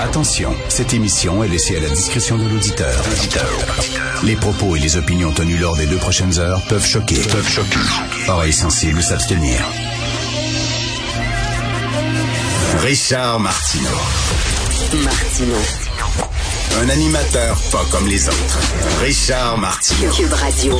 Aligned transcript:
Attention, 0.00 0.54
cette 0.68 0.94
émission 0.94 1.44
est 1.44 1.48
laissée 1.48 1.76
à 1.76 1.80
la 1.80 1.88
discrétion 1.88 2.38
de 2.38 2.48
l'auditeur. 2.48 3.02
Les 4.22 4.34
propos 4.34 4.76
et 4.76 4.78
les 4.78 4.96
opinions 4.96 5.30
tenues 5.32 5.58
lors 5.58 5.76
des 5.76 5.86
deux 5.86 5.96
prochaines 5.98 6.38
heures 6.38 6.60
peuvent 6.68 6.86
choquer. 6.86 7.20
Peuvent 7.20 7.48
choquer. 7.48 7.78
Oreilles 8.28 8.52
sensibles 8.52 9.02
s'abstenir. 9.02 9.60
Richard 12.80 13.40
Martineau. 13.40 13.88
Martino. 15.04 15.56
Un 16.80 16.88
animateur 16.88 17.60
pas 17.70 17.84
comme 17.90 18.08
les 18.08 18.28
autres. 18.28 18.58
Richard 19.02 19.58
Martineau. 19.58 20.10
Cube 20.12 20.32
Radio. 20.32 20.78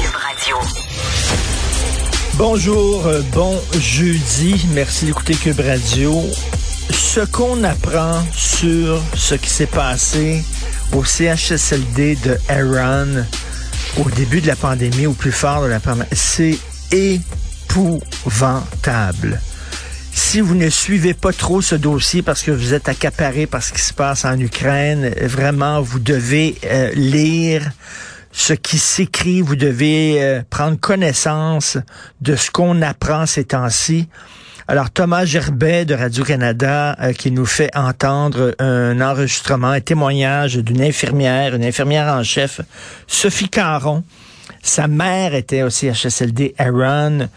Bonjour, 2.34 3.06
euh, 3.06 3.20
bon 3.32 3.60
jeudi. 3.78 4.66
Merci 4.72 5.04
d'écouter 5.04 5.34
Cube 5.34 5.60
Radio. 5.60 6.24
Ce 6.92 7.20
qu'on 7.20 7.62
apprend 7.64 8.22
sur 8.34 9.02
ce 9.14 9.34
qui 9.34 9.50
s'est 9.50 9.66
passé 9.66 10.42
au 10.92 11.04
CHSLD 11.04 12.16
de 12.16 12.38
Aaron 12.48 13.24
au 13.98 14.08
début 14.10 14.40
de 14.40 14.46
la 14.46 14.56
pandémie, 14.56 15.06
au 15.06 15.12
plus 15.12 15.32
fort 15.32 15.62
de 15.62 15.68
la 15.68 15.80
pandémie, 15.80 16.08
c'est 16.12 16.58
épouvantable. 16.90 19.40
Si 20.12 20.40
vous 20.40 20.54
ne 20.54 20.68
suivez 20.68 21.14
pas 21.14 21.32
trop 21.32 21.60
ce 21.60 21.74
dossier 21.74 22.22
parce 22.22 22.42
que 22.42 22.50
vous 22.50 22.74
êtes 22.74 22.88
accaparé 22.88 23.46
par 23.46 23.62
ce 23.62 23.72
qui 23.72 23.80
se 23.80 23.94
passe 23.94 24.24
en 24.24 24.38
Ukraine, 24.38 25.14
vraiment, 25.22 25.82
vous 25.82 25.98
devez 25.98 26.56
euh, 26.64 26.90
lire 26.94 27.70
ce 28.32 28.52
qui 28.52 28.78
s'écrit, 28.78 29.42
vous 29.42 29.56
devez 29.56 30.22
euh, 30.22 30.42
prendre 30.48 30.78
connaissance 30.78 31.78
de 32.20 32.36
ce 32.36 32.50
qu'on 32.50 32.82
apprend 32.82 33.26
ces 33.26 33.44
temps-ci. 33.44 34.08
Alors 34.68 34.90
Thomas 34.90 35.24
Gerbet 35.24 35.84
de 35.84 35.94
Radio-Canada 35.94 36.96
euh, 37.00 37.12
qui 37.12 37.32
nous 37.32 37.46
fait 37.46 37.70
entendre 37.76 38.54
un 38.60 39.00
enregistrement, 39.00 39.68
un 39.68 39.80
témoignage 39.80 40.56
d'une 40.56 40.82
infirmière, 40.82 41.56
une 41.56 41.64
infirmière 41.64 42.06
en 42.06 42.22
chef, 42.22 42.60
Sophie 43.08 43.48
Caron. 43.48 44.04
Sa 44.64 44.86
mère 44.86 45.34
était 45.34 45.64
au 45.64 45.70
CHSLD 45.70 46.54
Aaron. 46.56 47.28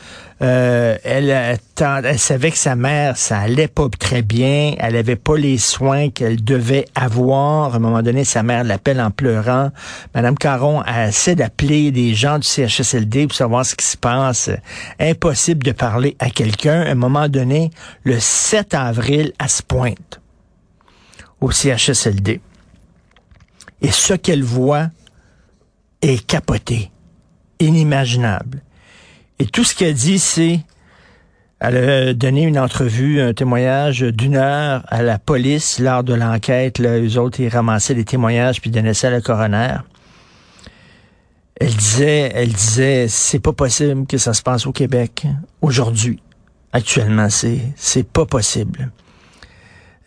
Euh, 0.42 0.96
elle, 1.04 1.58
elle, 1.80 2.20
savait 2.20 2.52
que 2.52 2.58
sa 2.58 2.76
mère, 2.76 3.18
ça 3.18 3.40
allait 3.40 3.68
pas 3.68 3.88
très 4.00 4.22
bien. 4.22 4.76
Elle 4.78 4.96
avait 4.96 5.16
pas 5.16 5.36
les 5.36 5.58
soins 5.58 6.12
qu'elle 6.12 6.44
devait 6.44 6.86
avoir. 6.94 7.74
À 7.74 7.78
un 7.78 7.80
moment 7.80 8.04
donné, 8.04 8.26
sa 8.26 8.44
mère 8.44 8.64
l'appelle 8.64 9.02
en 9.02 9.10
pleurant. 9.10 9.72
Madame 10.14 10.38
Caron 10.38 10.84
essaie 10.84 11.34
d'appeler 11.34 11.92
des 11.92 12.14
gens 12.14 12.38
du 12.38 12.48
CHSLD 12.48 13.26
pour 13.26 13.36
savoir 13.36 13.66
ce 13.66 13.76
qui 13.76 13.86
se 13.86 13.98
passe. 13.98 14.52
Impossible 15.00 15.64
de 15.66 15.72
parler 15.72 16.16
à 16.20 16.30
quelqu'un. 16.30 16.82
À 16.82 16.92
un 16.92 16.96
moment 16.96 17.28
donné, 17.28 17.72
le 18.04 18.20
7 18.20 18.76
avril, 18.76 19.34
elle 19.40 19.50
se 19.50 19.64
pointe 19.64 20.22
au 21.42 21.50
CHSLD. 21.50 22.40
Et 23.82 23.92
ce 23.92 24.14
qu'elle 24.14 24.44
voit 24.44 24.90
est 26.02 26.24
capoté, 26.26 26.92
inimaginable. 27.60 28.62
Et 29.40 29.46
tout 29.46 29.64
ce 29.64 29.76
qu'elle 29.76 29.94
dit, 29.94 30.20
c'est, 30.20 30.60
elle 31.60 31.78
a 31.78 32.14
donné 32.14 32.44
une 32.44 32.60
entrevue, 32.60 33.22
un 33.22 33.34
témoignage 33.34 34.02
d'une 34.02 34.36
heure 34.36 34.84
à 34.88 35.02
la 35.02 35.20
police 35.20 35.80
lors 35.80 36.04
de 36.04 36.14
l'enquête. 36.14 36.80
Là, 36.80 37.00
eux 37.00 37.18
autres, 37.18 37.40
ils 37.40 37.50
ramassaient 37.50 37.96
des 37.96 38.06
témoignages 38.06 38.62
puis 38.62 38.70
donnaient 38.70 38.94
ça 38.94 39.08
à 39.08 39.12
la 39.12 39.22
coroner. 39.22 39.76
Elle 41.60 41.74
disait, 41.74 42.32
elle 42.36 42.52
disait, 42.52 43.08
c'est 43.08 43.40
pas 43.40 43.54
possible 43.54 44.06
que 44.08 44.18
ça 44.18 44.34
se 44.34 44.42
passe 44.42 44.66
au 44.68 44.74
Québec 44.74 45.26
aujourd'hui. 45.62 46.22
Actuellement, 46.74 47.30
c'est, 47.30 47.62
c'est 47.78 48.06
pas 48.06 48.26
possible. 48.26 48.92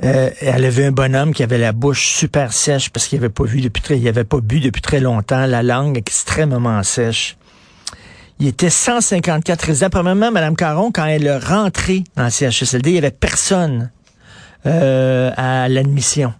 Euh, 0.04 0.30
elle 0.40 0.64
avait 0.64 0.86
un 0.86 0.92
bonhomme 0.92 1.34
qui 1.34 1.42
avait 1.42 1.58
la 1.58 1.72
bouche 1.72 2.14
super 2.14 2.52
sèche 2.52 2.90
parce 2.90 3.08
qu'il 3.08 3.18
avait 3.18 3.28
pas 3.28 3.44
vu 3.44 3.60
depuis 3.60 3.82
très, 3.82 3.98
il 3.98 4.06
avait 4.06 4.24
pas 4.24 4.40
bu 4.40 4.60
depuis 4.60 4.80
très 4.80 5.00
longtemps, 5.00 5.46
la 5.46 5.62
langue 5.64 5.98
extrêmement 5.98 6.82
sèche. 6.84 7.36
Il 8.38 8.46
était 8.46 8.70
154 8.70 9.62
résidents. 9.62 9.90
Premièrement, 9.90 10.30
Mme 10.30 10.54
Caron, 10.54 10.92
quand 10.92 11.06
elle 11.06 11.26
est 11.26 11.38
rentrée 11.38 12.04
dans 12.14 12.24
le 12.24 12.30
CHSLD, 12.30 12.90
il 12.90 12.94
y 12.94 12.98
avait 12.98 13.10
personne 13.10 13.90
euh, 14.66 15.32
à 15.36 15.68
l'admission. 15.68 16.32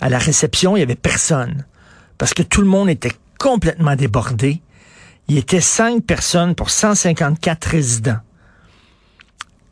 À 0.00 0.08
la 0.08 0.18
réception, 0.18 0.76
il 0.76 0.80
y 0.80 0.82
avait 0.82 0.94
personne. 0.94 1.66
Parce 2.16 2.32
que 2.32 2.42
tout 2.42 2.62
le 2.62 2.68
monde 2.68 2.88
était 2.88 3.12
complètement 3.38 3.96
débordé. 3.96 4.62
Il 5.28 5.36
était 5.36 5.60
cinq 5.60 6.02
personnes 6.04 6.54
pour 6.54 6.70
154 6.70 7.64
résidents. 7.66 8.20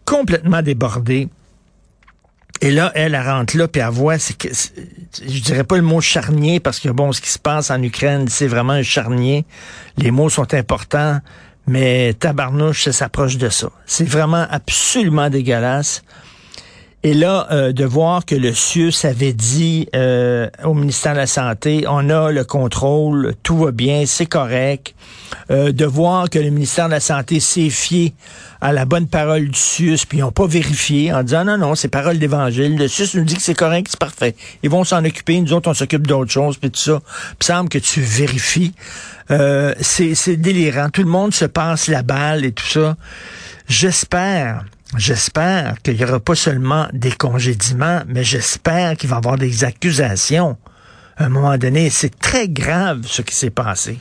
Complètement 0.05 0.61
débordé. 0.61 1.31
Et 2.61 2.71
là, 2.71 2.93
elle, 2.95 3.15
elle 3.15 3.27
rentre 3.27 3.57
là, 3.57 3.69
puis 3.69 3.81
elle 3.81 3.89
voit, 3.89 4.19
que, 4.19 4.49
je 4.49 5.41
dirais 5.41 5.65
pas 5.65 5.77
le 5.77 5.83
mot 5.83 6.01
charnier, 6.01 6.61
parce 6.61 6.79
que 6.79 6.91
bon, 6.91 7.13
ce 7.13 7.21
qui 7.21 7.31
se 7.31 7.39
passe 7.39 7.71
en 7.71 7.83
Ukraine, 7.83 8.29
c'est 8.29 8.47
vraiment 8.47 8.75
un 8.75 8.83
charnier. 8.83 9.47
Les 9.97 10.11
mots 10.11 10.29
sont 10.29 10.53
importants, 10.53 11.21
mais 11.67 12.15
tabarnouche, 12.15 12.85
ça 12.85 12.93
s'approche 12.93 13.39
de 13.39 13.49
ça. 13.49 13.71
C'est 13.87 14.09
vraiment 14.09 14.47
absolument 14.51 15.31
dégueulasse. 15.31 16.03
Et 17.03 17.15
là, 17.15 17.47
euh, 17.51 17.73
de 17.73 17.87
voir 17.87 18.27
que 18.27 18.35
le 18.35 18.53
CIUS 18.53 18.93
avait 19.05 19.33
dit 19.33 19.89
euh, 19.97 20.51
au 20.65 20.75
ministère 20.75 21.15
de 21.15 21.19
la 21.19 21.27
Santé, 21.27 21.87
on 21.89 22.11
a 22.11 22.31
le 22.31 22.45
contrôle, 22.45 23.35
tout 23.43 23.57
va 23.57 23.71
bien, 23.71 24.05
c'est 24.05 24.27
correct. 24.27 24.95
Euh, 25.51 25.73
de 25.73 25.87
voir 25.87 26.29
que 26.29 26.39
le 26.39 26.51
ministère 26.51 26.87
de 26.87 26.91
la 26.91 27.01
Santé 27.01 27.41
s'est 27.41 27.71
fié 27.71 28.13
à 28.61 28.73
la 28.73 28.85
bonne 28.85 29.07
parole 29.07 29.49
du 29.49 29.59
CIUS, 29.59 30.05
puis 30.07 30.19
ils 30.19 30.21
n'ont 30.21 30.31
pas 30.31 30.47
vérifié 30.47 31.11
en 31.11 31.23
disant 31.23 31.47
non, 31.47 31.57
non, 31.57 31.75
c'est 31.75 31.89
parole 31.89 32.19
d'évangile. 32.19 32.77
Le 32.77 32.87
CIUS 32.87 33.15
nous 33.15 33.25
dit 33.25 33.37
que 33.37 33.43
c'est 33.43 33.55
correct, 33.55 33.87
c'est 33.89 33.99
parfait. 33.99 34.37
Ils 34.63 34.69
vont 34.69 34.85
s'en 34.85 35.03
occuper, 35.03 35.41
nous 35.41 35.55
autres, 35.55 35.71
on 35.71 35.75
s'occupe 35.75 36.07
d'autres 36.07 36.31
choses, 36.31 36.59
puis 36.59 36.71
tout 36.71 36.81
ça. 36.81 37.01
Puis 37.39 37.47
semble 37.47 37.71
que 37.71 37.79
tu 37.79 38.03
vérifies. 38.03 38.75
c'est 39.81 40.37
délirant. 40.37 40.91
Tout 40.91 41.03
le 41.03 41.09
monde 41.09 41.33
se 41.33 41.47
passe 41.47 41.89
la 41.89 42.03
balle 42.03 42.45
et 42.45 42.53
tout 42.53 42.67
ça. 42.67 42.97
J'espère 43.69 44.65
J'espère 44.97 45.81
qu'il 45.83 45.97
n'y 45.97 46.05
aura 46.05 46.19
pas 46.19 46.35
seulement 46.35 46.89
des 46.93 47.13
congédiements, 47.13 48.03
mais 48.09 48.25
j'espère 48.25 48.97
qu'il 48.97 49.09
va 49.09 49.17
y 49.17 49.19
avoir 49.19 49.37
des 49.37 49.65
accusations. 49.65 50.57
À 51.17 51.27
un 51.27 51.29
moment 51.29 51.57
donné, 51.59 51.91
c'est 51.91 52.19
très 52.19 52.49
grave 52.49 53.03
ce 53.07 53.23
qui 53.23 53.35
s'est 53.35 53.51
passé. 53.51 53.99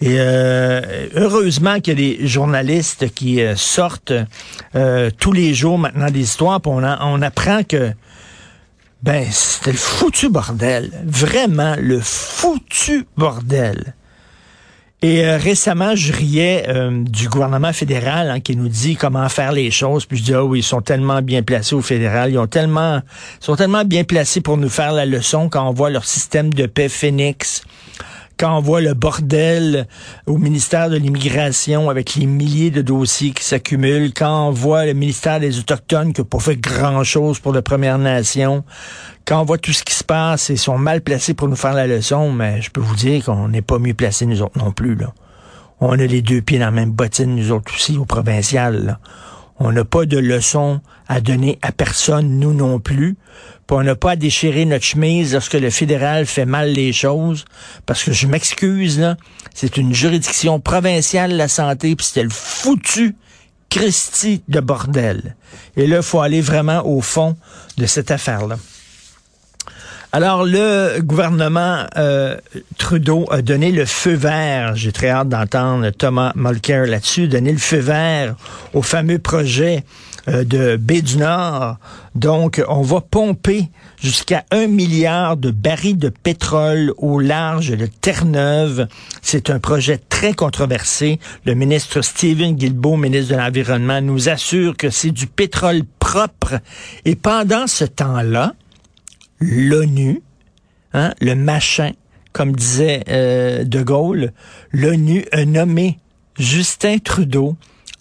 Et 0.00 0.16
euh, 0.18 1.08
heureusement 1.14 1.80
qu'il 1.80 2.00
y 2.00 2.14
a 2.14 2.16
des 2.16 2.26
journalistes 2.26 3.12
qui 3.12 3.42
euh, 3.42 3.56
sortent 3.56 4.12
euh, 4.74 5.10
tous 5.18 5.32
les 5.32 5.52
jours 5.52 5.78
maintenant 5.78 6.10
des 6.10 6.20
histoires, 6.20 6.60
puis 6.60 6.70
on, 6.72 7.22
apprend 7.22 7.62
que 7.64 7.92
ben 9.02 9.26
c'était 9.30 9.72
le 9.72 9.78
foutu 9.78 10.30
bordel, 10.30 10.90
vraiment 11.04 11.76
le 11.78 12.00
foutu 12.00 13.06
bordel. 13.16 13.94
Et 15.04 15.22
euh, 15.22 15.36
récemment, 15.36 15.94
je 15.94 16.14
riais 16.14 16.64
euh, 16.68 17.04
du 17.04 17.28
gouvernement 17.28 17.74
fédéral 17.74 18.30
hein, 18.30 18.40
qui 18.40 18.56
nous 18.56 18.70
dit 18.70 18.96
comment 18.96 19.28
faire 19.28 19.52
les 19.52 19.70
choses. 19.70 20.06
Puis 20.06 20.16
je 20.16 20.22
dis 20.22 20.32
ah 20.32 20.42
oui, 20.42 20.60
ils 20.60 20.62
sont 20.62 20.80
tellement 20.80 21.20
bien 21.20 21.42
placés 21.42 21.74
au 21.74 21.82
fédéral, 21.82 22.30
ils 22.30 22.38
ont 22.38 22.46
tellement, 22.46 23.02
sont 23.38 23.54
tellement 23.54 23.84
bien 23.84 24.04
placés 24.04 24.40
pour 24.40 24.56
nous 24.56 24.70
faire 24.70 24.92
la 24.92 25.04
leçon 25.04 25.50
quand 25.50 25.68
on 25.68 25.72
voit 25.72 25.90
leur 25.90 26.06
système 26.06 26.54
de 26.54 26.64
paix 26.64 26.88
Phoenix 26.88 27.64
quand 28.38 28.58
on 28.58 28.60
voit 28.60 28.80
le 28.80 28.94
bordel 28.94 29.86
au 30.26 30.38
ministère 30.38 30.90
de 30.90 30.96
l'immigration 30.96 31.90
avec 31.90 32.14
les 32.14 32.26
milliers 32.26 32.70
de 32.70 32.82
dossiers 32.82 33.30
qui 33.30 33.44
s'accumulent, 33.44 34.12
quand 34.14 34.48
on 34.48 34.50
voit 34.50 34.86
le 34.86 34.94
ministère 34.94 35.40
des 35.40 35.58
Autochtones 35.58 36.12
qui 36.12 36.20
n'a 36.20 36.24
pas 36.24 36.38
fait 36.38 36.56
grand-chose 36.56 37.38
pour 37.38 37.52
la 37.52 37.62
Première 37.62 37.98
Nation, 37.98 38.64
quand 39.26 39.40
on 39.40 39.44
voit 39.44 39.58
tout 39.58 39.72
ce 39.72 39.84
qui 39.84 39.94
se 39.94 40.04
passe, 40.04 40.48
ils 40.48 40.58
sont 40.58 40.78
mal 40.78 41.00
placés 41.00 41.34
pour 41.34 41.48
nous 41.48 41.56
faire 41.56 41.74
la 41.74 41.86
leçon, 41.86 42.32
mais 42.32 42.60
je 42.60 42.70
peux 42.70 42.80
vous 42.80 42.96
dire 42.96 43.24
qu'on 43.24 43.48
n'est 43.48 43.62
pas 43.62 43.78
mieux 43.78 43.94
placés 43.94 44.26
nous 44.26 44.42
autres 44.42 44.58
non 44.58 44.72
plus. 44.72 44.94
Là. 44.96 45.12
On 45.80 45.92
a 45.92 45.96
les 45.96 46.22
deux 46.22 46.42
pieds 46.42 46.58
dans 46.58 46.66
la 46.66 46.70
même 46.70 46.90
bottine, 46.92 47.34
nous 47.34 47.52
autres 47.52 47.72
aussi, 47.74 47.96
au 47.96 48.04
provincial. 48.04 48.98
On 49.58 49.72
n'a 49.72 49.84
pas 49.84 50.04
de 50.04 50.18
leçon 50.18 50.80
à 51.08 51.20
donner 51.20 51.58
à 51.62 51.72
personne, 51.72 52.38
nous 52.38 52.52
non 52.52 52.80
plus. 52.80 53.16
Puis 53.66 53.76
on 53.76 53.82
n'a 53.82 53.94
pas 53.94 54.12
à 54.12 54.16
déchirer 54.16 54.64
notre 54.64 54.84
chemise 54.84 55.32
lorsque 55.32 55.54
le 55.54 55.70
fédéral 55.70 56.26
fait 56.26 56.44
mal 56.44 56.72
les 56.72 56.92
choses. 56.92 57.44
Parce 57.86 58.02
que 58.02 58.12
je 58.12 58.26
m'excuse, 58.26 59.16
c'est 59.54 59.76
une 59.76 59.94
juridiction 59.94 60.60
provinciale 60.60 61.36
la 61.36 61.48
santé, 61.48 61.94
puis 61.96 62.06
c'était 62.06 62.24
le 62.24 62.30
foutu 62.30 63.16
Christie 63.70 64.42
de 64.48 64.60
bordel. 64.60 65.36
Et 65.76 65.86
là, 65.86 66.02
faut 66.02 66.20
aller 66.20 66.40
vraiment 66.40 66.86
au 66.86 67.00
fond 67.00 67.36
de 67.76 67.86
cette 67.86 68.10
affaire-là. 68.10 68.56
Alors, 70.16 70.44
le 70.44 71.00
gouvernement 71.00 71.86
euh, 71.96 72.36
Trudeau 72.78 73.26
a 73.32 73.42
donné 73.42 73.72
le 73.72 73.84
feu 73.84 74.14
vert, 74.14 74.76
j'ai 74.76 74.92
très 74.92 75.08
hâte 75.08 75.28
d'entendre 75.28 75.90
Thomas 75.90 76.30
Mulcair 76.36 76.86
là-dessus, 76.86 77.26
donné 77.26 77.50
le 77.50 77.58
feu 77.58 77.78
vert 77.78 78.36
au 78.74 78.82
fameux 78.82 79.18
projet 79.18 79.82
euh, 80.28 80.44
de 80.44 80.76
Baie 80.76 81.02
du 81.02 81.16
Nord. 81.16 81.78
Donc, 82.14 82.62
on 82.68 82.82
va 82.82 83.00
pomper 83.00 83.70
jusqu'à 84.00 84.44
un 84.52 84.68
milliard 84.68 85.36
de 85.36 85.50
barils 85.50 85.98
de 85.98 86.10
pétrole 86.10 86.92
au 86.96 87.18
large 87.18 87.70
de 87.70 87.86
Terre-Neuve. 87.86 88.86
C'est 89.20 89.50
un 89.50 89.58
projet 89.58 89.98
très 89.98 90.32
controversé. 90.32 91.18
Le 91.44 91.56
ministre 91.56 92.02
Stephen 92.02 92.54
Guilbeault, 92.54 92.96
ministre 92.96 93.32
de 93.32 93.38
l'Environnement, 93.40 94.00
nous 94.00 94.28
assure 94.28 94.76
que 94.76 94.90
c'est 94.90 95.10
du 95.10 95.26
pétrole 95.26 95.82
propre. 95.98 96.60
Et 97.04 97.16
pendant 97.16 97.66
ce 97.66 97.84
temps-là, 97.84 98.52
l'ONU, 99.50 100.22
hein, 100.92 101.14
le 101.20 101.34
machin, 101.34 101.92
comme 102.32 102.52
disait 102.52 103.04
euh, 103.08 103.64
De 103.64 103.82
Gaulle, 103.82 104.32
l'ONU 104.72 105.24
a 105.32 105.44
nommé 105.44 105.98
Justin 106.38 106.98
Trudeau 106.98 107.56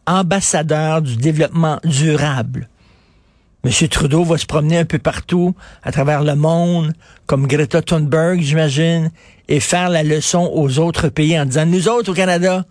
ambassadeur 0.05 1.01
du 1.01 1.15
développement 1.15 1.79
durable. 1.83 2.67
Monsieur 3.63 3.87
Trudeau 3.87 4.25
va 4.25 4.37
se 4.37 4.45
promener 4.45 4.77
un 4.77 4.85
peu 4.85 4.99
partout 4.99 5.55
à 5.83 5.91
travers 5.93 6.23
le 6.23 6.35
monde, 6.35 6.91
comme 7.27 7.47
Greta 7.47 7.81
Thunberg, 7.81 8.41
j'imagine, 8.41 9.09
et 9.47 9.61
faire 9.61 9.89
la 9.89 10.03
leçon 10.03 10.51
aux 10.53 10.79
autres 10.79 11.07
pays 11.07 11.39
en 11.39 11.45
disant, 11.45 11.65
nous 11.65 11.87
autres 11.87 12.11
au 12.11 12.13
Canada, 12.13 12.65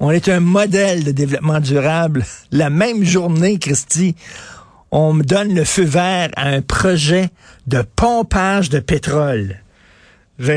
on 0.00 0.10
est 0.10 0.28
un 0.28 0.40
modèle 0.40 1.04
de 1.04 1.10
développement 1.10 1.60
durable. 1.60 2.24
La 2.52 2.70
même 2.70 3.04
journée, 3.04 3.58
Christy, 3.58 4.14
on 4.90 5.12
me 5.12 5.22
donne 5.22 5.54
le 5.54 5.64
feu 5.64 5.84
vert 5.84 6.30
à 6.36 6.48
un 6.48 6.62
projet 6.62 7.28
de 7.66 7.82
pompage 7.96 8.70
de 8.70 8.78
pétrole. 8.78 9.56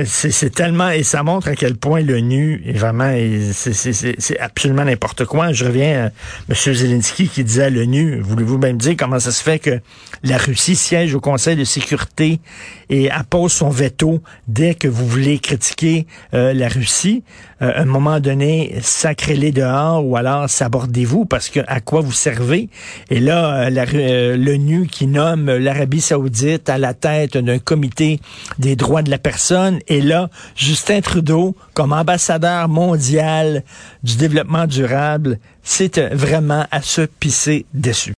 C'est 0.05 0.53
tellement 0.53 0.91
et 0.91 1.01
ça 1.01 1.23
montre 1.23 1.47
à 1.47 1.55
quel 1.55 1.75
point 1.75 2.01
l'ONU 2.01 2.61
est 2.67 2.77
vraiment 2.77 3.11
c'est 3.51 4.39
absolument 4.39 4.85
n'importe 4.85 5.25
quoi. 5.25 5.53
Je 5.53 5.65
reviens 5.65 6.05
à 6.05 6.09
M. 6.49 6.73
Zelensky 6.75 7.27
qui 7.27 7.43
disait 7.43 7.63
à 7.63 7.69
l'ONU, 7.71 8.19
voulez-vous 8.21 8.59
même 8.59 8.77
dire 8.77 8.93
comment 8.95 9.19
ça 9.19 9.31
se 9.31 9.41
fait 9.41 9.57
que 9.57 9.79
la 10.21 10.37
Russie 10.37 10.75
siège 10.75 11.15
au 11.15 11.19
Conseil 11.19 11.55
de 11.55 11.63
sécurité 11.63 12.39
et 12.91 13.09
appose 13.09 13.53
son 13.53 13.69
veto 13.69 14.21
dès 14.47 14.75
que 14.75 14.87
vous 14.87 15.07
voulez 15.07 15.39
critiquer 15.39 16.05
euh, 16.35 16.53
la 16.53 16.67
Russie? 16.67 17.23
Euh, 17.61 17.71
à 17.73 17.81
un 17.81 17.85
moment 17.85 18.19
donné, 18.19 18.75
sacrez-les 18.81 19.51
dehors 19.51 20.05
ou 20.05 20.17
alors 20.17 20.49
sabordez-vous 20.49 21.25
parce 21.25 21.49
que 21.49 21.61
à 21.67 21.79
quoi 21.79 22.01
vous 22.01 22.11
servez? 22.11 22.69
Et 23.09 23.21
là, 23.21 23.69
euh, 23.69 24.35
l'ONU 24.35 24.87
qui 24.87 25.07
nomme 25.07 25.49
l'Arabie 25.49 26.01
saoudite 26.01 26.69
à 26.69 26.77
la 26.77 26.93
tête 26.93 27.37
d'un 27.37 27.59
comité 27.59 28.19
des 28.59 28.75
droits 28.75 29.01
de 29.01 29.09
la 29.09 29.17
personne 29.17 29.79
et 29.87 30.01
là, 30.01 30.29
Justin 30.55 30.99
Trudeau, 30.99 31.55
comme 31.73 31.93
ambassadeur 31.93 32.67
mondial 32.67 33.63
du 34.03 34.17
développement 34.17 34.67
durable, 34.67 35.39
c'est 35.63 35.99
vraiment 36.13 36.65
à 36.71 36.81
se 36.81 37.01
pisser 37.01 37.65
dessus. 37.73 38.09